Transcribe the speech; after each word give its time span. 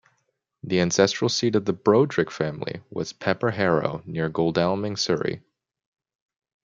The 0.63 0.79
ancestral 0.79 1.29
seat 1.29 1.55
of 1.55 1.65
the 1.65 1.73
Brodrick 1.75 2.31
family 2.31 2.81
was 2.89 3.13
Peper 3.13 3.51
Harrow 3.51 4.01
near 4.07 4.29
Godalming, 4.29 4.95
Surrey. 4.97 5.43